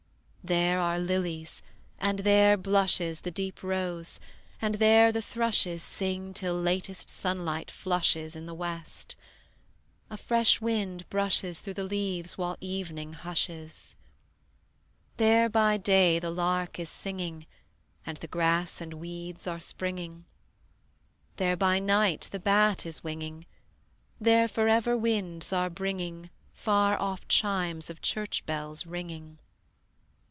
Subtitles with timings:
[0.43, 1.61] There are lilies,
[1.99, 4.19] and there blushes The deep rose,
[4.59, 9.15] and there the thrushes Sing till latest sunlight flushes In the west;
[10.09, 13.95] a fresh wind brushes Through the leaves while evening hushes.
[15.17, 17.45] There by day the lark is singing
[18.03, 20.25] And the grass and weeds are springing:
[21.37, 23.45] There by night the bat is winging;
[24.19, 29.37] There forever winds are bringing Far off chimes of church bells ringing.